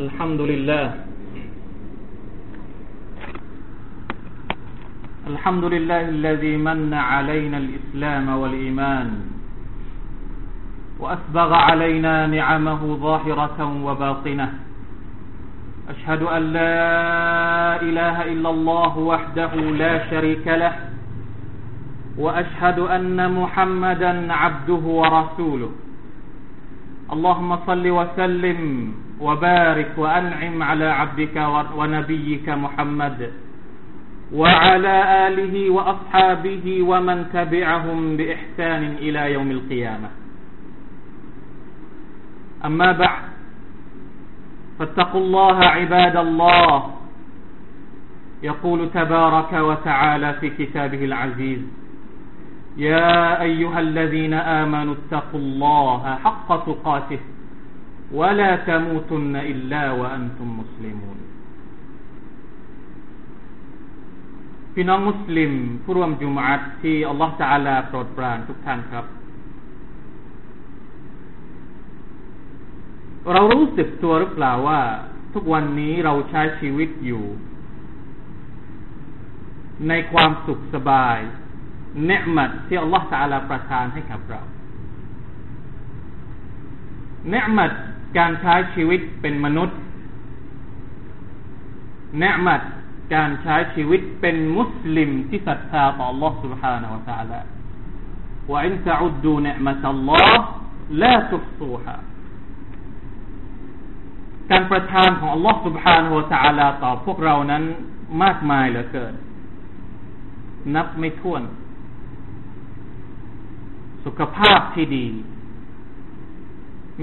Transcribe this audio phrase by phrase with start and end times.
[0.00, 0.86] الحمد لله.
[5.32, 9.08] الحمد لله الذي من علينا الإسلام والإيمان
[11.00, 14.48] وأسبغ علينا نعمه ظاهرة وباطنة.
[15.92, 16.78] أشهد أن لا
[17.88, 20.74] إله إلا الله وحده لا شريك له
[22.16, 25.72] وأشهد أن محمدا عبده ورسوله.
[27.12, 28.60] اللهم صل وسلم
[29.20, 31.36] وبارك وأنعم على عبدك
[31.76, 33.32] ونبيك محمد
[34.32, 40.08] وعلى آله وأصحابه ومن تبعهم بإحسان إلى يوم القيامة.
[42.64, 43.22] أما بعد
[44.78, 46.90] فاتقوا الله عباد الله
[48.42, 51.58] يقول تبارك وتعالى في كتابه العزيز
[52.76, 57.18] يا أيها الذين آمنوا اتقوا الله حق تقاته
[58.19, 61.19] ولا تموتن إلا وأنتم مسلمون
[64.77, 65.51] พี่น้องมุสลิม
[65.83, 69.05] ผู้ร่วมจุมอัตที่อัลลอฮฺตะอาลาโปรดปรานทุกท่านครับ
[73.33, 74.81] เรารู้สึกตัวหรือเปล่าว่า
[75.33, 77.23] ทุกวันนี้เราใช้ชีวิตอยู่
[79.87, 81.17] ในความสุขสบาย
[82.07, 84.41] เนืมัดที่อัลลอฮฺตะอาลาประทานให้กับเรา
[87.29, 87.71] เนืมัด
[88.17, 89.77] การใช้ชีวิตเป็นมนุษย์
[92.19, 92.61] เนืมัด
[93.15, 97.39] การใช้ชีวิตเป็นมุสลิมที่ศรัทธาต่อ Allah سبحانه และ تعالى
[98.49, 100.35] ว่าอินตะอุดดูเนืมัต Allah
[101.01, 101.95] ละทุกซูฮา
[104.51, 107.63] การประทานของ Allah سبحانه และ تعالى ต่อพวกเรานั้น
[108.23, 109.13] มากมายเหลือเกิน
[110.75, 111.43] นับไม่ถ้วน
[114.05, 115.05] สุขภาพที่ดี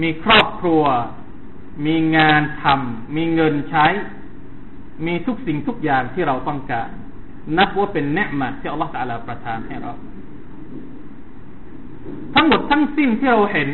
[0.02, 0.82] มีครอบครัว
[1.86, 3.86] มีงานทำมีเงินใช้
[5.06, 6.88] มีทุกสิ่งทุกอย่างที่เราต้องการ
[7.58, 9.92] นับว่าเป็นเนืมัดที่อัลลอฮฺตะลาประทานให้เรา
[12.34, 13.68] ทั้งหมดทั้งสิ้นที่เราเห็น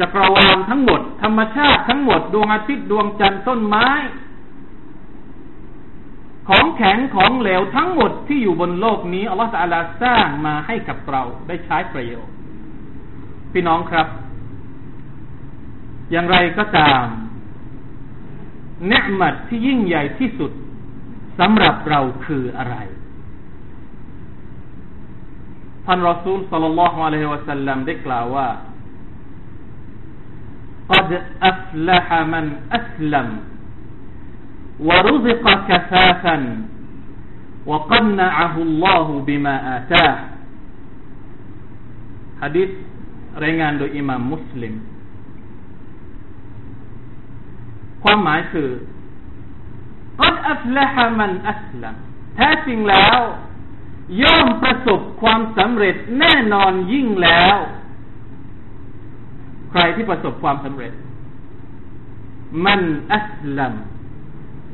[0.00, 3.88] จักรวาลทั้งหมด ธรรมชาติทั้งหมด ดวงอาทิตย์ดวงจันทร์ต้นไม้
[6.48, 12.34] ของแข็งของเหลวทั้งหมดที่อยู่บนโลกนี้อัลลอฮฺตะลาสร้างมาให้กับเราได้ใช้ประโยชน์
[13.51, 14.07] พี่น้องครับ
[16.11, 17.05] อย่างไรก็ตาม
[18.89, 20.51] เนืมัดที่ยิ่งใหญ่ที่สุด
[21.39, 22.75] สำหรับเราคืออะไร
[25.85, 28.47] ท่านรอซูลสัลลัลลอฮุอะลัยฮิวะสัลลัมได้กล่าวว่า
[30.93, 31.09] قد
[31.51, 32.45] أفلح من
[32.79, 33.27] أسلم
[34.79, 36.37] ورزق كفافا
[37.65, 40.15] وقنعه الله بما آتاه
[42.41, 42.69] حديث
[43.44, 44.74] รายงานโดยอิหม่ามมุสลิม
[48.02, 48.68] ความหมายคือ
[50.20, 51.94] กัดอัฟละฮะมันอัสลัม
[52.36, 53.20] แท้จริงแล้ว
[54.22, 57.56] ย่อมประสบความสำเร็จแน่นอนยิ่งแล้ว
[59.70, 60.92] ใครที่ประสบความสำเร็จ
[62.64, 62.80] มัน
[63.14, 63.74] อัสลัม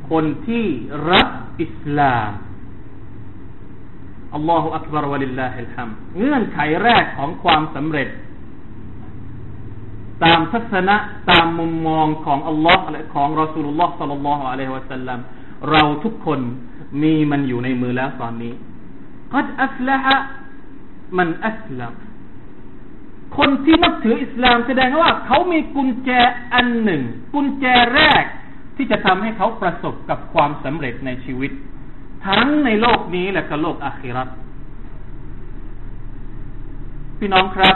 [0.09, 0.65] คนที่
[1.11, 1.27] รับ
[1.61, 2.31] อิสลาม
[4.33, 8.09] อัลลอฮฺอักบารวะลิลลาฮิลฮัมเงื่อนไขแรกของความสำเร็จ
[10.23, 10.95] ตามทัศนะ
[11.29, 15.19] ตามมุมมองของอัลลอฮ์และของรอสูลุลลอฮ์สัลลัลลอฮุอะลัยฮิวะสัลลัม
[15.71, 16.39] เราทุกคน
[17.01, 18.53] มีมันอยู่ในมือแล้วตอนนี้
[19.33, 20.15] กัดอัฟละฮะ
[21.17, 21.93] มันอัสลัม
[23.37, 26.09] คนที่นับถืออิสลามแสดงว่าเขามีกุญแจ
[26.53, 27.01] อันหนึ่ง
[27.33, 27.65] กุญแจ
[27.95, 28.23] แรก
[28.75, 31.51] ที่จะทำให้เขาประสบกับความสำเร็จในชีวิต
[32.27, 34.29] ทั้งในโลกนี้และก็โลกอาคิรัต
[37.19, 37.75] พี่น้องครับ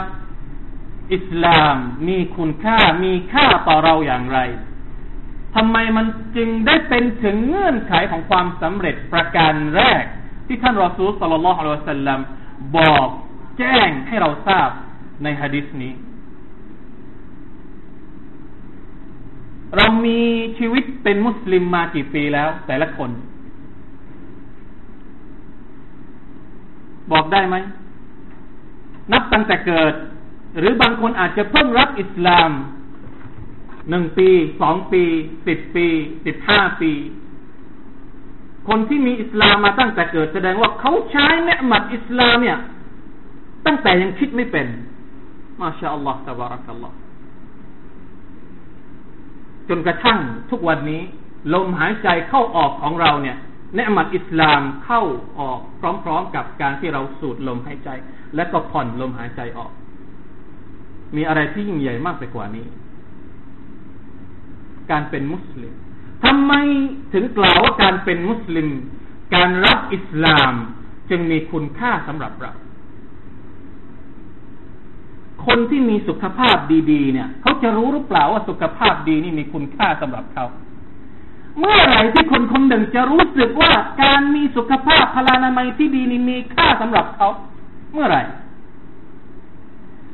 [1.14, 1.76] อิสลาม
[2.08, 4.38] มีคุณค่ามีค่าต่อเราอย่างไร
[5.54, 6.06] ทำไมมัน
[6.36, 10.04] จึงได้เป็นถึงเงื่อนไขของความสำเร็จประการแรก
[10.46, 12.20] ที่ท่านรอซูลสัลลัลลอฮุอะลัยฮิวะสัลลัม
[12.76, 13.08] บอก
[13.58, 14.68] แจ้งให้เราทราบ
[15.22, 15.92] ในฮะดิษนี้
[19.76, 20.20] เรามี
[20.58, 23.10] ชีวิตเป็นมุสลิมมากี่ปีแล้ว แต่ละคน
[27.12, 27.56] บอกได้ไหม
[29.12, 29.94] นับตั้งแต่เกิด
[30.58, 32.50] หรือบางคนอาจจะเพิ่งรับอิสลาม
[33.90, 34.28] หนึ่งปี
[34.60, 35.02] สองปี
[35.46, 35.86] สิบปี
[36.26, 36.92] สิบห้าปี
[38.68, 42.58] คนที่มีอิสลามมาตั้งแต่เกิดแสดงว่าเขาใช้เนืมัดอิสลามเนี่ย
[43.66, 44.66] ตั้งแต่ยังคิดไม่เป็น
[45.60, 46.94] มาชาอัลลอฮฺตะบารักัลลอฮฺ
[49.68, 50.18] จนกระทั่ง
[50.50, 51.02] ทุกวันนี้
[51.54, 53.36] ลมหายใจเข้าออกของเราเนี่ย
[53.74, 55.02] เนืมัดอิสลามเข้า
[55.38, 55.60] ออก
[56.04, 57.88] พร้อมๆกับการที่เราสูดลมหายใจ
[58.34, 59.70] และก็ผ่อนลมหายใจออก
[61.16, 62.66] มีอะไรที่ยิ่งใหญ่มากไปกว่านี้
[64.90, 65.74] การเป็นมุสลิม
[66.24, 66.52] ทำไม
[67.12, 68.68] ถึงกล่าวว่าการเป็นมุสลิม
[69.34, 70.54] การรับอิสลาม
[71.10, 72.52] จึงมีคุณค่าสำหรับเรา
[75.46, 76.56] คนที่มีสุขภาพ
[76.90, 80.44] ดีๆ เนี่ย เขาจะรู้หรือเปล่าว่าสุขภาพดีนี่มีคุณค่าสำหรับเขา
[81.58, 83.72] เมื่อไหร่ที่คนคนหนึ่งจะรู้สึกว่า
[84.02, 87.28] การมีสุขภาพพลานามัยที่ดีนี่มีค่าสำหรับเขา
[87.92, 88.22] เมื่อไหร่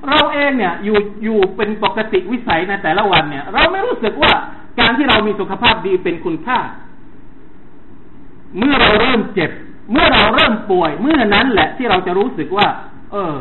[0.09, 4.33] เราเองเนี่ยอยู่อยู่เป็นปกติวิสัยในแต่ละวันเนี่ย เราไม่รู้สึกว่า
[4.81, 6.59] การที่เรามีสุขภาพดีเป็นคุณค่า
[8.59, 9.51] เมื่อเราเริ่มเจ็บ
[9.93, 12.67] เมื่อเราเริ่มป่วย เมื่อนั้นแหละที่เราจะรู้สึกว่า
[13.13, 13.37] เออ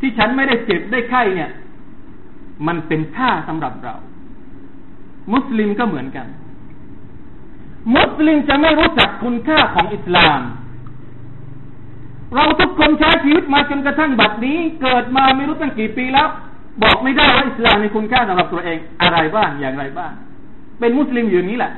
[0.00, 1.50] ที่ฉันไม่ได้เจ็บได้ไข้เนี่ย
[2.66, 3.94] มันเป็นค่าสำหรับเรา
[5.32, 6.26] มุสลิมก็เหมือนกัน
[7.96, 10.40] มุสลิมจะไม่รู้จักคุณค่าของอิสลาม
[12.34, 16.28] เราทุกคนใช้ชีวิตมาจนกระทั่งบัดนี้ เกิดมาไม่รู้ตั้งกี่ปีแล้ว
[16.82, 20.12] บอกไม่ได้ว่าอิสลามมีคุณค่าสำหรับตัวเองอะไรบ้างอย่างไรบ้าง
[20.80, 21.72] เป็นมุสลิมอยู่นี้แหละ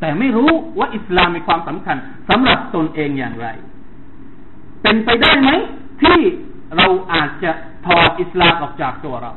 [0.00, 1.96] แต่ไม่รู้ว่าอิสลามมีความสำคัญ
[2.28, 3.46] สำหรับตนเองอย่างไร
[4.82, 5.50] เป็นไปได้ไหม
[6.02, 6.18] ที่
[6.76, 7.50] เราอาจจะ
[7.86, 9.32] ถอดอิสลามออกจากตัวเรา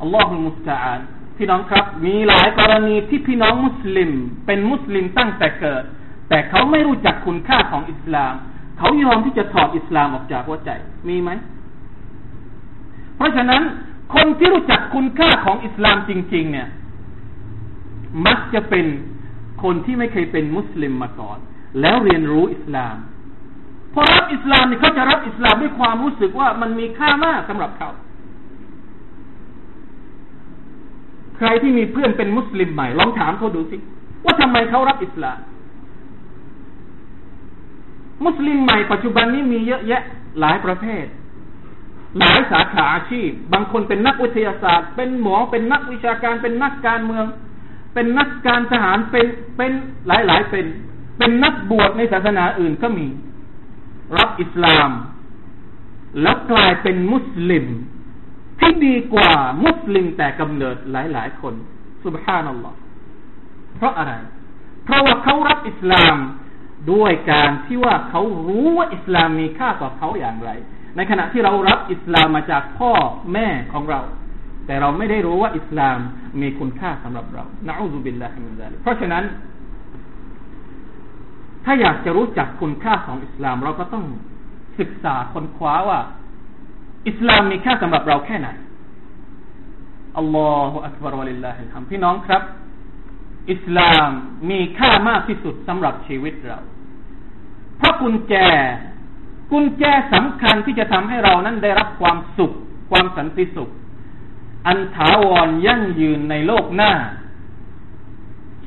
[0.00, 0.98] อัลลอฮฺมุสตาาน
[1.36, 4.10] พี่น้องครับ มีหลายกรณีที่พี่น้องมุสลิม
[4.46, 5.84] เป็นมุสลิมตั้งแต่เกิด
[6.32, 8.34] แต่เขาไม่รู้จักคุณค่าของอิสลาม
[8.78, 10.70] เขายอมที่จะถอดอิสลามออกจากหัวใจ
[11.08, 11.30] มีไหม
[13.16, 13.62] เพราะฉะนั้น
[14.14, 16.68] คนที่รู้จักคุณค่าของอิสลามจริง ๆ เนี่ย
[18.26, 18.86] มักจะเป็น
[19.62, 21.38] คนที่ไม่เคยเป็นมุสลิมมาก่อน
[21.80, 22.96] แล้วเรียนรู้อิสลาม
[23.94, 27.90] พอรับอิสลามเนี่ยเขาจะรับอิสลามด้วยความรู้สึกว่ามันมีค่ามากสำหรับเขา
[31.38, 33.76] ใครที่มีเพื่อนเป็นมุสลิมใหม่ ลองถามเขาดูสิ
[34.24, 35.38] ว่าทำไมเขารับอิสลาม
[38.24, 40.02] มุสลิมใหม่ปัจจุบันนี้มีเยอะแยะ
[40.40, 41.06] หลายประเภท
[42.18, 47.26] หลายสาขาอาชีพ บางคนเป็นนักวิทยาศาสตร์ เป็นหมอเป็นนักวิชาการเป็นนักการเมือง
[47.94, 49.26] เป็นนักการทหารเป็น
[49.56, 49.72] เป็น
[50.06, 50.66] หลายหลายเป็น
[51.18, 53.06] เป็นนักบวชในศาสนาอื่นก็มี
[54.16, 54.90] รับอิสลาม
[56.22, 57.66] แล้วกลายเป็นมุสลิม
[58.60, 59.30] ที่ดีกว่า
[59.64, 61.54] มุสลิมแต่กำเนิดหลายหลายคน
[62.04, 62.76] สุบฮานัลลอฮ์
[63.76, 64.12] เพราะอะไร
[64.84, 66.16] เพราะว่าเขารับอิสลาม
[66.90, 70.50] ด้วยการที่ว่าเขารู้ว่าอิสลามมีค่ากว่าเขาอย่างไร
[70.96, 72.92] ในขณะที่เรารับอิสลามมาจากพ่อ
[73.32, 74.00] แม่ของเรา
[74.66, 75.98] แต่เราไม่ได้รู้ว่าอิสลาม
[76.40, 79.24] มีคุณค่าสำหรับเรานะอูซุบิลลาฮิมินซาลิเพราะฉะนั้น
[81.64, 84.04] ถ้าอยากจะรู้จักคุณค่าของอิสลาม เราก็ต้อง
[84.78, 86.00] ศึกษาค้นคว้าว่า
[87.08, 88.48] อิสลามมีค่าสำหรับเราแค่ไหน
[90.18, 92.42] อัลลอฮฺอักบารวะลิลลาฮิลฮัมพี่น้องครับ
[93.52, 94.08] อิสลาม
[94.50, 96.58] มีค่ามากที่สุดสำหรับชีวิตเรา
[98.01, 98.35] กุญแจ
[99.51, 102.51] กุญแจสำคัญที่จะทำให้เรานั้นได้รับความสุข
[102.91, 103.69] ความสันติสุข
[104.67, 106.91] อันถาวรยั่งยืนในโลกหน้า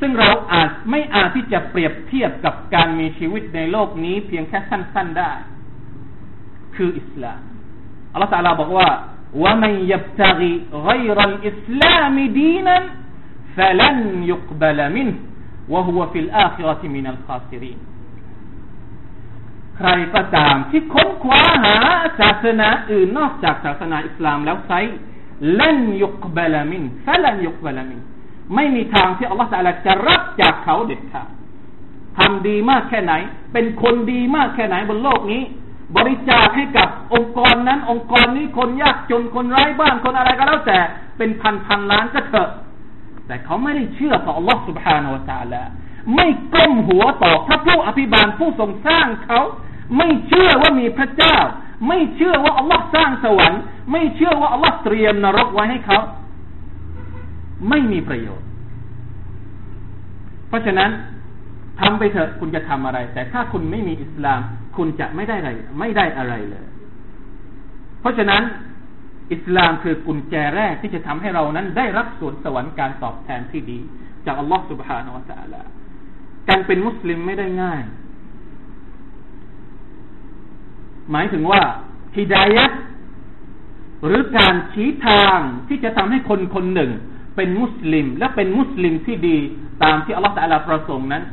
[0.00, 5.32] ซึ่งเราอาจไม่อาจที่จะเปรียบเทียบกับการมีชีวิตในโลกนี้เพียงแค่สั้น ๆได้
[6.76, 7.40] คืออิสลาม
[8.12, 8.88] อัลลอฮฺตะลาบอกว่า
[9.42, 10.52] ว่ามันยับตะกี
[10.84, 12.82] ไกรัลอิสลามดีนัน
[13.56, 13.98] فلن
[14.32, 15.16] يقبل منه
[15.68, 17.78] وهو في الآخرة من الخاسرين
[19.76, 21.76] ใครก็ตามที่ค้นคว้าหา
[22.20, 24.72] ศาสนาอื่นนอกจากศาสนาอิสลามแล้วไซ
[25.60, 28.00] ลันยุกบลามินฟลันยุกบลามิน
[28.54, 31.28] ไม่มีทางที่อัลลอฮฺสัลจะรับจากเขาเด็ดขาด
[32.18, 33.14] ทำดีมากแค่ไหน
[33.52, 35.42] เป็นคนดีมากแค่ไหนบนโลกนี้
[35.96, 40.78] บริจาคให้กับองค์กรนั้น องค์กรนี้คนยากจนคนไร้บ้านคนอะไรก็แล้วแต่
[41.18, 42.50] เป็นพันพันล้านก็เถอะ
[43.26, 45.62] แต่เขาไม่ได้เชื่อต่ออัลลอฮฺ سبحانه และ تعالى
[46.14, 49.40] ไม่ก้มหัวต่อพระผู้อภิบาลผู้ทรงสร้างเขา
[49.96, 51.36] ไม่เชื่อว่ามีพระเจ้า
[51.88, 53.60] ไม่เชื่อว่าอัลลอฮ์สร้างสวรรค์
[53.92, 55.98] ไม่เชื่อว่าอัลลอฮ์เตรียมนรกไว้ให้เขา
[57.68, 58.48] ไม่มีประโยชน์
[60.48, 60.90] เพราะฉะนั้น
[61.80, 64.40] ทำไปเถอะคุณจะทำอะไร แต่ถ้าคุณไม่มีอิสลาม
[64.76, 65.50] คุณจะไม่ได้อะไร
[65.80, 66.66] ไม่ได้อะไรเลย
[68.00, 68.42] เพราะฉะนั้น
[69.32, 73.78] อิสลามคือกุญแจแรกที่จะทำให้เรานั้น ได้รับส่วนสวรรค์การตอบแทนที่ดี
[74.26, 75.60] จากอัลลอฮ์ سبحانه และ تعالى
[76.48, 77.82] การเป็นมุสลิมไม่ได้ง่าย
[81.11, 81.61] หมายถึงว่า
[82.17, 82.65] ฮิดายะ
[84.05, 86.91] หรือการชี้ทางที่จะทำให้คนคนหนึ่ง
[87.35, 89.37] เป็นมุสลิม และเป็นมุสลิมที่ดี
[89.83, 91.23] ตามที่อัลลอฮฺตะลาประสงค์นั้น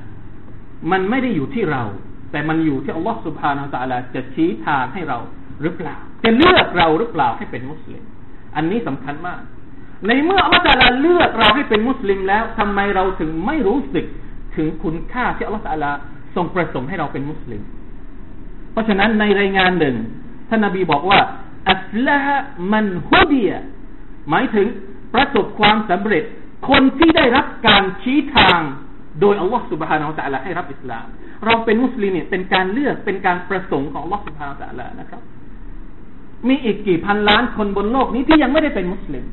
[0.91, 1.83] มันไม่ได้อยู่ที่เรา
[2.31, 5.19] แต่มันอยู่ที่อัลลอฮฺสุบฮานาตะลาจะชี้ทางให้เรา
[5.63, 8.03] หรือเปล่า จะเลือกเราหรือเปล่าให้เป็นมุสลิม
[8.57, 9.41] อันนี้สำคัญมาก
[10.07, 14.07] ในเมื่ออัลลอฮฺตะลาเลือกเราให้เป็นมุสลิมแล้วทำไมเราถึงไม่รู้สึก
[14.57, 15.91] ถึงคุณค่าที่อัลลอฮฺตะลา
[16.35, 17.63] ทรงประสงค์ให้เราเป็นมุสลิม
[18.73, 19.97] เพราะฉะนั้นในรายงานหนึ่ง
[20.49, 21.21] ท่านนาบีบอกว่า
[21.71, 22.19] อัสละ
[22.73, 23.51] มันฮุดีย
[24.31, 24.67] หมายถึง
[25.15, 26.25] ประสบความสำเร็จ
[26.69, 28.61] คนที่ได้รับการชี้ทาง
[29.21, 31.07] โดยอัลลอฮฺสุบฮานาอัลลอฮฺให้รับอิสลาม
[31.45, 35.21] เราเป็นมุสลิมเนี่ยเป็นการเลือกเป็นการประสงค์ของอัลลอฮฺสุบฮานาอัลลอฮนะครับ
[36.49, 39.25] มีอีกกี่พันล้านคนบนโลกนี้ที่ยังไม่ได้เป็นมุสลิม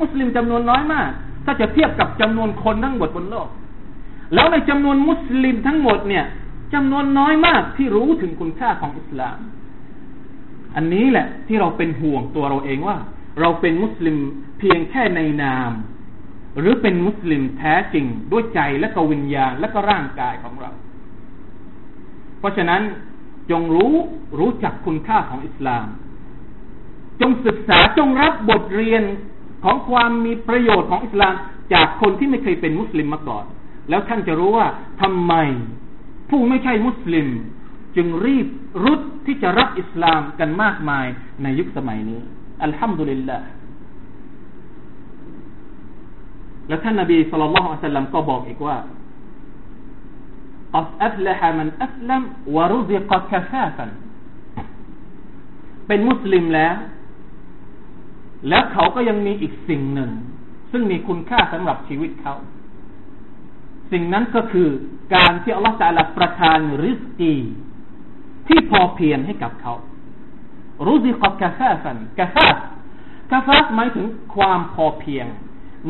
[0.00, 1.10] มุสลิมจำนวนน้อยมาก
[1.44, 3.48] ถ้าจะเทียบกับจำนวนคนทั้งหมดบนโลก
[4.34, 6.24] แล้วในจำนวนมุสลิมทั้งหมดเนี่ย
[6.74, 9.38] จำนวนน้อยมากที่รู้ถึงคุณค่าของอิสลาม
[10.76, 12.96] อันนี้แหละที่เราเป็นห่วงตัวเราเองว่า
[13.40, 14.16] เราเป็นมุสลิม
[14.58, 15.72] เพียงแค่ในนาม
[16.58, 20.70] หรือเป็นมุสลิมแท้จริงด้วยใจและก็วิญญาณและก็ร่างกายของเรา
[22.38, 22.82] เพราะฉะนั้น
[23.50, 23.94] จงรู้
[24.38, 25.86] รู้จักคุณค่าของอิสลาม
[27.20, 29.02] จงศึกษาจงรับบทเรียน
[29.64, 31.34] ของความมีประโยชน์ของอิสลาม
[31.72, 33.44] จากคนที่ไม่เคยเป็นมุสลิมมาก่อน
[33.90, 34.66] แล้วท่านจะรู้ว่า
[35.00, 35.34] ทำไม
[36.34, 37.26] ผู้ไม่ใช่มุสลิม
[37.96, 38.46] จึงรีบ
[38.84, 41.06] รุดที่จะรับอิสลามกันมากมาย
[41.42, 42.20] ในยุคสมัยนี้
[42.64, 43.38] الحمد لله
[46.68, 48.76] แล้วท่านนบีصلى الله عليه وسلمก็บอกอีกว่า
[51.04, 52.22] أفلح من أسلم
[52.56, 53.90] ورزق كفافا
[55.86, 56.76] เป็นมุสลิมแล้ว
[58.48, 60.10] แล้วเขาก็ยังมีอีกสิ่งหนึ่ง
[60.72, 62.34] ซึ่งมีคุณค่าสำหรับชีวิตเขา
[63.92, 64.68] สิ่งนั้นก็คือ
[65.14, 67.34] การที่อัลลอฮฺจะละประทานริสกี
[68.48, 69.74] ที่พอเพียงให้กับเขา
[70.86, 72.48] รู้สิกกาฟาฟันกาฟา
[73.32, 75.26] กาฟาหมายถึงความพอเพียง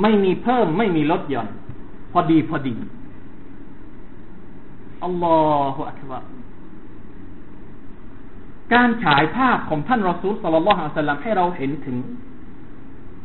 [0.03, 1.49] ไม่มีเพิ่มไม่มีลดหย่อน
[2.13, 2.75] พอดีพอดี
[5.05, 5.39] อัลลอ
[5.75, 6.25] ฮฺอักบาร
[8.75, 11.97] การฉายภาพของท่านรอซูลสลลัลลอฮุอะลัยฮิสลามให้เราเห็นถึง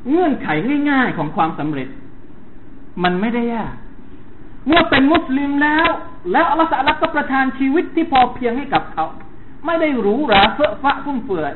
[0.10, 0.48] เงื่อนไข
[0.90, 1.88] ง่ายๆของความสำเร็จ
[3.04, 3.76] มันไม่ได้ยาก
[4.68, 5.90] เมื่อเป็นมุสลิมแล้ว
[6.32, 9.06] แล้วอัลลอฮฺสัลลัก็ประทานชีวิตที่พอเพียงให้กับเขา
[9.66, 11.54] ไม่ได้หรูหราเฟ้อฟ้าฟุ่มเฟือย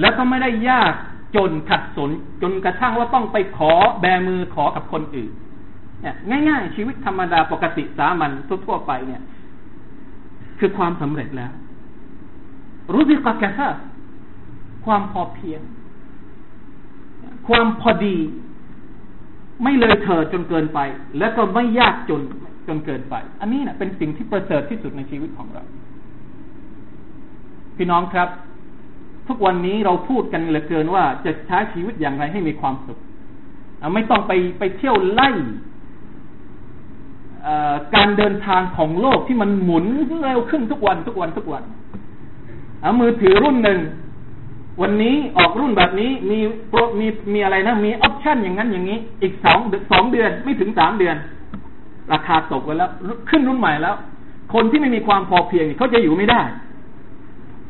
[0.00, 0.92] แล้วก็ไม่ได้ยาก
[1.36, 2.10] จนขัดสน
[2.42, 5.32] จนกระทั่งว่าต้องไปขอแบมือขอกับคนอื่น
[6.02, 6.14] เนี่ย
[6.48, 8.30] ง่ายๆ ชีวิตธรรมดาปกติสามัญ
[8.66, 9.22] ทั่วๆไปเนี่ย
[10.58, 11.52] คือความสำเร็จแล้ว
[12.94, 13.68] รู้สึกกับแกซะ
[14.84, 15.60] ความพอเพียง
[17.48, 18.16] ความพอดี
[19.62, 20.80] ไม่เลยเถิดจนเกินไป
[21.18, 22.22] แล้วก็ไม่ยากจน
[22.68, 25.62] จนเกินไป อันนี้นะเป็นสิ่งที่ประเสริฐที่สุดในชีวิตของเรา
[27.76, 28.28] พี่น้องครับ
[29.28, 32.98] ทุกวันนี้เราพูดกันเหลือเกินว่าจะใช้ชีวิตอย่างไรให้มีความสุข
[33.94, 35.30] ไม่ต้องไปไปเที่ยวไล่
[37.94, 39.84] การเดินทางของโลกที่มันหมุน
[40.22, 41.62] เร็วขึ้นทุกวันทุกวันทุกวัน
[43.00, 43.78] มือถือรุ่นหนึ่ง
[44.80, 46.38] วันนี้ออกรุ่นแบบนี้มี
[46.68, 49.58] โปรมีมีอะไรนะ มีออปชั่นอย่างนั้นอย่างนี้ อีกสอง
[49.90, 51.16] สองเดือนไม่ถึงสามเดือน
[52.12, 52.90] ราคาตกไปแล้ว
[53.30, 53.96] ขึ้นรุ่นใหม่แล้ว
[54.54, 56.42] คนที่ไม่มีความพอเพียงเขาจะอยู่ไม่ได้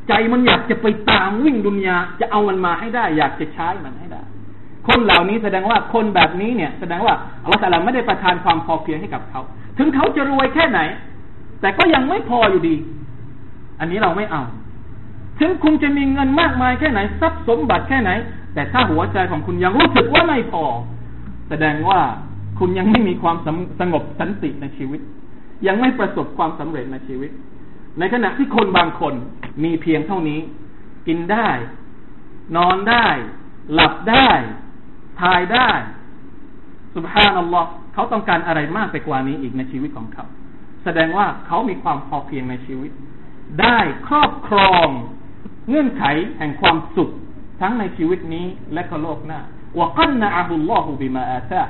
[0.08, 4.22] ใจมันอยากจะไปตามวิ่งดุนยาจะเอามันมาให้ได้ อยากจะใช้มันให้ได้
[4.88, 9.40] คนเหล่านี้แสดงว่าคนแบบนี้เนี่ย แสดงว่าอัลลอฮฺไม่ได้ประทานความพอเพียงให้กับเขา
[9.78, 10.80] ถึงเขาจะรวยแค่ไหน
[11.60, 12.76] แต่ก็ยังไม่พออยู่ดี
[13.80, 14.42] อันนี้เราไม่เอา
[15.38, 18.10] ถึงคุณจะมีเงินมากมายแค่ไหน ทรัพย์สมบัติแค่ไหน
[18.54, 20.64] แต่ถ้าหัวใจของคุณยังรู้สึกว่าไม่พอ
[21.48, 22.00] แสดงว่า
[22.58, 23.36] คุณยังไม่มีความ
[23.80, 25.00] สงบสันติในชีวิต
[25.66, 27.30] ยังไม่ประสบความสำเร็จในชีวิต
[27.98, 29.14] ในขณะที่คนบางคน
[29.64, 30.40] มีเพียงเท่านี้
[31.06, 31.48] กินได้
[32.56, 33.06] นอนได้
[33.74, 34.28] หลับได้
[35.20, 35.70] ทายได้
[36.94, 40.24] สุภานัลลอฮ์เขาต้องการอะไรมากไปกว่านี้อีกในชีวิตของเขา
[40.84, 42.92] แสดงว่าเขามีความพอเพียงในชีวิต
[43.60, 44.88] ได้ครอบครอง
[45.68, 46.04] เงื่อนไข
[46.38, 47.10] แห่งความสุข
[47.60, 49.40] ทั้งในชีวิตนี้และก็โลกหน้า
[49.78, 51.62] วกันนะอัลลอฮฺบิมาอาซา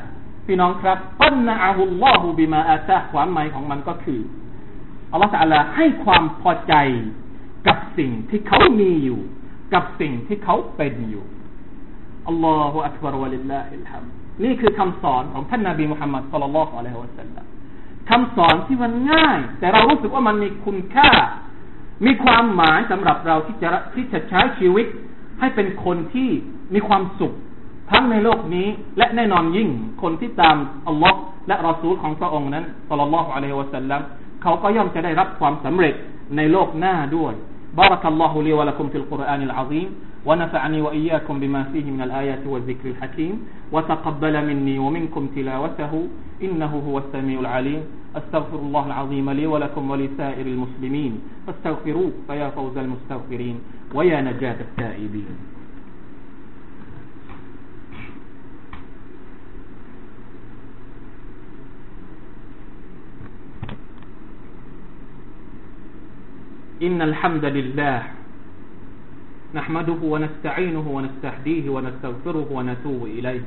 [0.46, 4.20] พี่น้องครับกันนะอัลลอฮฺบิมาอาซาความหมายของมันก็คือ
[5.12, 6.74] อัลลอฮฺตะลาให้ความพอใจ
[7.66, 9.20] กับสิ่งที่เขามีอยู่
[9.74, 11.24] กับสิ่งที่เขาเป็นอยู่
[12.28, 14.04] อัลลอฮฺอัลบารวะลิลลาฮิลฮัม
[14.44, 17.46] นี่คือคำสอนของท่านนาบีมุฮัมมัดสุลลัลลอฮุอะลัยฮิวะสัลลัม
[18.10, 21.10] คำสอนที่มันง่าย แต่เรารู้สึกว่ามันมีคุณค่า
[22.05, 24.87] มีความหมายสำหรับเราที่จะที่จะใช้ชีวิต
[25.39, 26.29] ให้เป็นคนที่
[26.73, 27.33] มีความสุข
[27.91, 28.67] ทั้งในโลกนี้
[28.97, 29.69] และแน่นอนยิ่ง
[30.01, 30.57] คนที่ตาม
[30.87, 34.01] อัลลอฮ์และรอซูลของพระองค์นั้นสัลลัลลอฮุอะลัยฮิวะสัลลัม
[34.41, 35.95] เขาก็ย่อมจะได้รับความสำเร็จ
[36.37, 37.33] ในโลกหน้าด้วย
[37.81, 39.87] بارك الله لي ولكم في القرآن العظيم
[40.25, 43.33] ونفعني وإياكم بما فيه من الآيات والذكر الحكيم
[43.71, 45.93] وتقبل مني ومنكم تلاوته
[46.45, 47.81] إنه هو السميع العليم
[48.16, 51.12] أستغفر الله العظيم لي ولكم ولسائر المسلمين.
[51.46, 53.56] فاستغفروه فيا فوز المستغفرين
[53.94, 55.36] ويا نجاة التائبين.
[66.82, 68.02] إن الحمد لله
[69.54, 73.44] نحمده ونستعينه ونستهديه ونستغفره ونتوب إليه.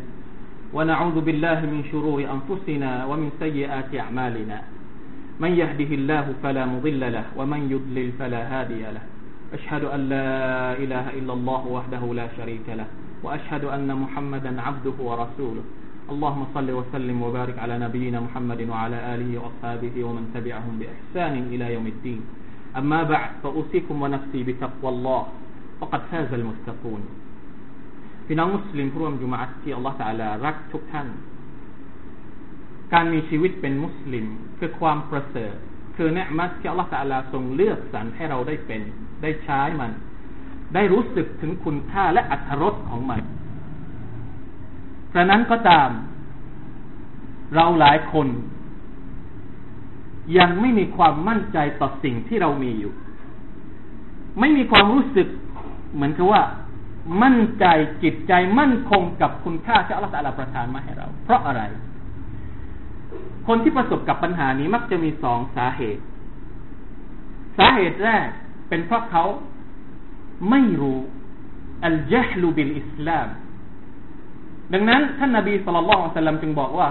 [0.74, 4.58] ونعوذ بالله من شرور أنفسنا ومن سيئات أعمالنا.
[5.40, 9.04] من يهده الله فلا مضل له ومن يضلل فلا هادي له.
[9.54, 12.88] أشهد أن لا إله إلا الله وحده لا شريك له
[13.24, 15.66] وأشهد أن محمدا عبده ورسوله.
[16.06, 21.88] اللهم صل وسلم وبارك على نبينا محمد وعلى آله وأصحابه ومن تبعهم بإحسان إلى يوم
[21.88, 22.22] الدين.
[22.78, 25.24] أما بعد فأوصيكم ونفسي بتقوى الله.
[25.82, 27.02] فقد فاز المتقون.
[28.26, 31.08] พี่น้องมุสลิมผู้ร่วมจุมาอัตที่อัลลอฮฺตาลารักทุกท่าน
[32.94, 34.26] การมีชีวิตเป็นมุสลิม
[34.60, 35.56] คือความประเสริฐ
[35.96, 38.82] คือเนืมัตที่อัลลอฮฺตาลาทรงเลือกสรรให้เราได้เป็น
[39.22, 39.92] ได้ใช้มัน
[40.76, 43.22] ได้รู้สึกถึงคุณค่าและอัตรสของมัน
[45.14, 45.90] ฉะนั้นก็ตาม
[47.56, 48.28] เราหลายคน
[50.38, 52.94] ยังไม่มีความมั่นใจต่อสิ่งที่เรามีอยู่
[54.40, 55.28] ไม่มีความรู้สึก
[55.96, 56.42] เหมือนกับว่า
[57.22, 57.66] มั่นใจ
[58.04, 61.62] จิตใจมั่นคงกับคุณค่าที่อัลลอฮฺประทานมาให้เรา เพราะอะไร
[63.48, 66.04] คนที่ประสบกับปัญหานี้มักจะมีสองสาเหตุ
[67.58, 68.28] สาเหตุแรก
[68.70, 69.24] เป็นเพราะเขา
[70.50, 71.00] ไม่รู้
[71.86, 73.28] อัลจฮลูบิลอิสลาม
[74.74, 76.90] ดังนั้นท่านนบีสุลต่านสัลลัมจึงบอกว่า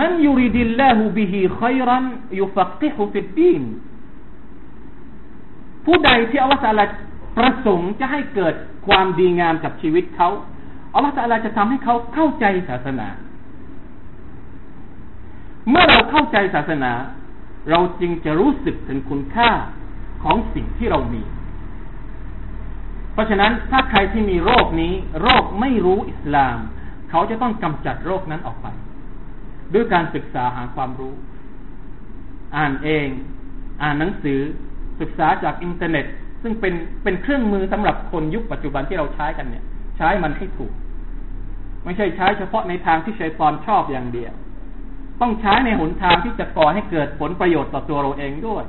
[0.00, 2.04] มันยูริดิลลาหูบิฮิขัยรัน
[2.40, 3.62] ยุฟักกิฮุฟิดดีน
[5.84, 6.62] ผู้ใดที่อัลลอฮฺ
[7.36, 8.54] ประสงค์จะให้เกิด
[8.86, 10.28] ความดีงามกับชีวิตเขา
[10.94, 13.08] อัลลอฮฺจะทำให้เขาเข้าใจศาสนา
[15.70, 16.92] เมื่อเราเข้าใจศาสนา
[17.70, 19.50] เราจึงจะรู้สึกถึงคุณค่า
[20.22, 21.22] ของสิ่งที่เรามี
[23.12, 26.58] เพราะฉะนั้นถ้าใครที่มีโรคนี้ โรคไม่รู้อิสลาม
[27.10, 28.66] เขาจะต้องกำจัดโรคนั้นออกไป
[29.74, 31.14] ด้วยการศึกษาหาความรู้
[32.56, 33.06] อ่านเอง
[33.82, 34.40] อ่านหนังสือ
[35.00, 36.06] ศึกษาจากอินเทอร์เน็ต
[36.42, 39.64] ซึ่งเป็นเป็นเครื่องมือสำหรับคนยุคปัจจุบันที่เราใช้กันเนี่ย
[39.96, 40.72] ใช้มันให้ถูก
[41.84, 44.32] ไม่ใช่ใช้เฉพาะในทางที่ชัยตอนชอบอย่างเดียว
[45.20, 48.64] ต้องใช้ในหนทางที่จะก่อให้เกิดผลประโยชน์ต่อตัวเราเองด้วย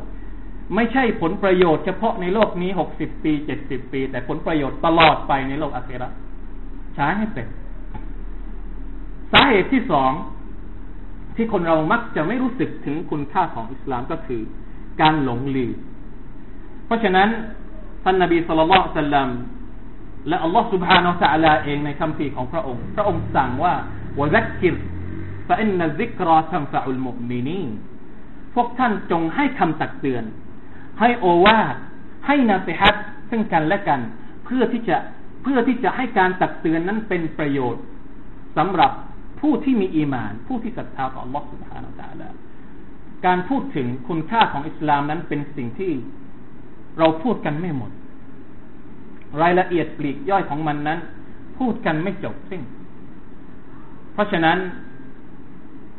[0.75, 6.09] ไม่ใช่ผลประโยชน์เฉพาะในโลกนี้หกสิบปีเจ็ดสิบปี แต่ผลประโยชน์ตลอดไปในโลกอาเซระ
[6.95, 7.47] ใช้ให้เป็น
[9.31, 10.11] สาเหตุที่สอง
[11.35, 14.41] ที่คนเรามักจะไม่รู้สึกถึงคุณค่าของอิสลามก็คือ
[15.01, 15.77] การหลงลืม
[16.85, 17.29] เพราะฉะนั้น
[18.04, 19.28] ท่านนบีสุลต่านสัลลัม
[20.28, 23.74] และอัลลอฮฺ سبحانه และ تعالى เองในคำพีของพระองค์ พระองค์สั่งว่า
[24.18, 24.74] วะซักกิร
[25.48, 27.62] ฟะอินนซิกราตัมฟะอุลมุมินี
[28.54, 30.24] พวกท่านจงให้คำตักเตือน
[31.00, 31.76] ให้โอวาท
[32.26, 32.96] ให้นาสิฮัต
[33.30, 34.00] ซึ่งกันและกัน
[34.44, 34.96] เพื่อที่จะ
[35.42, 37.82] เพื่อที่จะให้การตักเตือนนั้นเป็นประโยชน์
[38.56, 38.92] สำหรับ
[39.40, 42.28] ผู้ที่มีอีมาน ผู้ที่ศรัทธาต่อ Allah سبحانه และ تعالى
[43.26, 45.92] การพูดถึงคุณค่าของอิสลามนั้นเป็นสิ่งที่
[46.99, 47.91] เราพูดกันไม่หมด
[49.41, 50.99] รายละเอียดปลีกย่อยของมันนั้น
[51.57, 52.61] พูดกันไม่จบสิ้น
[54.13, 54.57] เพราะฉะนั้น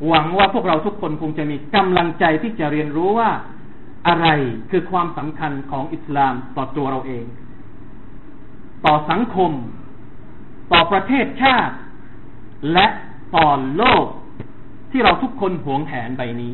[0.09, 3.31] หวังว่าพวกเราทุกคนคงจะมีกำลังใจที่จะเรียนรู้ว่า
[4.09, 4.29] อะไร
[4.71, 7.25] คือความสำคัญของอิสลามต่อตัวเราเอง
[8.85, 9.53] ต่อสังคม
[10.73, 11.75] ต่อประเทศชาติ
[12.73, 12.87] และ
[13.37, 14.07] ต่อโลก
[14.91, 16.53] ที่เราทุกคนหวงแหนใบนี้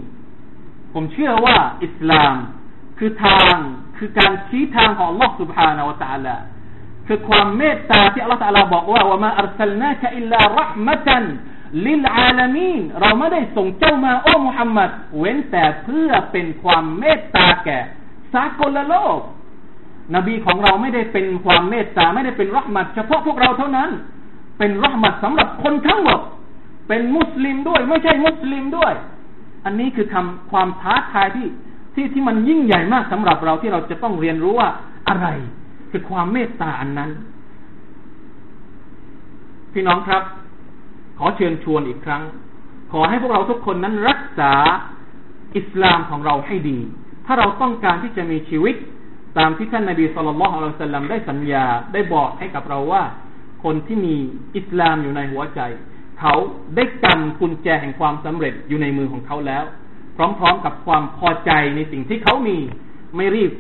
[0.93, 2.35] ผมเชื่อว่าอิสลาม
[2.99, 3.55] คือทาง
[4.00, 6.36] คือการชี้ทางของ Allah سبحانه และ تعالى
[7.08, 11.26] คือความเมตตาที่ Allah تعالى บอกว่าว่ามาอัลสลนาคอิลลารห์มะตัน
[11.86, 17.80] ลิลอาลามีนเราไม่ได้ส่งเจ้ามาโอ้มุฮัมมัดเว้นแต่เพื่อเป็นความเมตตาแก่
[18.34, 19.20] สากลโลก
[20.16, 23.90] นบีของเราไม่ได้เป็นความเมตตาไม่ได้เป็นรักมัดเฉพาะพวกเราเท่านั้น
[24.60, 26.20] เป็นรักมัดสำหรับคนทั้งหมด
[26.88, 28.94] เป็นมุสลิมด้วย ไม่ใช่มุสลิมด้วย
[29.66, 31.48] อันนี้คือคำความท้าทายที่
[31.95, 34.69] ที่ที่มันยิ่งใหญ่มากสำหรับเราที่เราจะต้องเรียนรู้ว่า
[35.09, 35.27] อะไร
[35.91, 37.11] คือความเมตตาอันนั้น
[39.73, 40.23] พี่น้องครับ
[41.19, 42.23] ขอเชิญชวนอีกครั้ง
[42.93, 44.53] ขอให้พวกเราทุกคนนั้นรักษา
[45.57, 46.79] อิสลามของเราให้ดี
[47.27, 48.77] ถ้าเราต้องการที่จะมีชีวิต
[49.39, 53.03] ตามที่ท่านนาบีสุลต่านละฮ์อัลลอฮฺสัลลัมได้สัญญาได้บอกให้กับเราว่า
[53.65, 54.15] คนที่มี
[54.57, 55.61] อิสลามอยู่ในหัวใจ
[56.21, 56.35] เขา
[56.77, 59.65] ได้กำกุญแจแห่งความสำเร็จอยู่ในมือของเขาแล้ว
[60.20, 62.58] พร้อมๆกับความพอใจในสิ่งที่เขามี
[63.16, 63.52] ไม่รีบ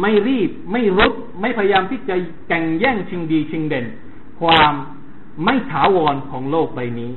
[0.00, 2.14] ไม่รีบ ไม่รุดไม่พยายามที่จะ
[2.48, 3.86] แข่งแย่งชิงดีชิงเด่น
[4.40, 4.72] ความ
[5.44, 7.12] ไม่ถาวรของโลกใบนี้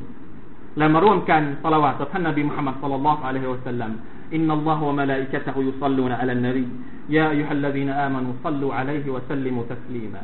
[0.77, 3.91] และมาร่วมกันสละวาต่อท่านนบีมุฮัมมัดสัลลัลลอฮุอะลัยฮิวะสัลลัม
[4.37, 6.67] إن الله وملائكته يصلون على النبي
[7.11, 10.23] يا أيها الذين آمنوا صلوا عليه وسلموا تسليما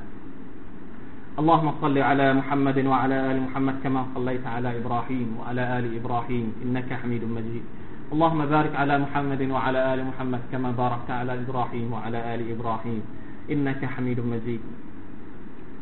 [1.39, 6.89] اللهم صل على محمد وعلى آل محمد كما صليت على إبراهيم وعلى آل إبراهيم إنك
[7.01, 7.63] حميد مجيد
[8.12, 13.02] اللهم بارك على محمد وعلى آل محمد كما باركت على إبراهيم وعلى آل إبراهيم.
[13.50, 14.60] إنك حميد مجيد.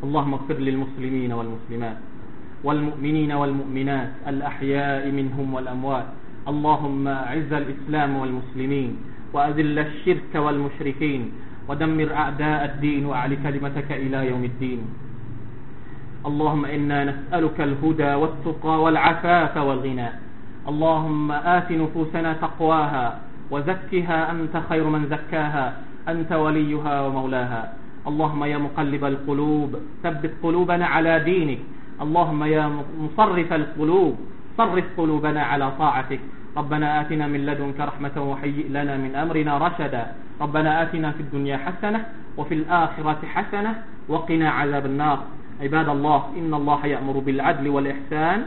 [0.05, 1.99] اللهم اغفر للمسلمين والمسلمات
[2.65, 6.09] والمؤمنين والمؤمنات الأحياء منهم والأموات.
[6.49, 8.91] اللهم أعز الإسلام والمسلمين
[9.35, 11.23] وأذل الشرك والمشركين
[11.69, 14.81] ودمر أعداء الدين وأعل كلمتك إلى يوم الدين.
[16.27, 20.30] اللهم إنا نسألك الهدى والتقى والعفاف والغنى.
[20.69, 23.19] اللهم آت نفوسنا تقواها
[23.51, 25.73] وزكها أنت خير من زكاها
[26.09, 27.73] أنت وليها ومولاها.
[28.07, 31.59] اللهم يا مقلب القلوب ثبت قلوبنا على دينك.
[32.01, 32.71] اللهم يا
[33.01, 34.15] مصرف القلوب
[34.59, 36.21] صرف قلوبنا على طاعتك.
[36.57, 40.07] ربنا آتنا من لدنك رحمة وهيئ لنا من أمرنا رشدا.
[40.41, 42.05] ربنا آتنا في الدنيا حسنة
[42.37, 45.19] وفي الآخرة حسنة وقنا عذاب النار.
[45.61, 48.47] عباد الله إن الله يأمر بالعدل والإحسان